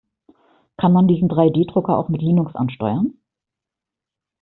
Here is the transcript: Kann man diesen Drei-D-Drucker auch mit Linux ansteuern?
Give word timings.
Kann 0.77 0.93
man 0.93 1.07
diesen 1.07 1.29
Drei-D-Drucker 1.29 1.95
auch 1.95 2.09
mit 2.09 2.23
Linux 2.23 2.55
ansteuern? 2.55 3.13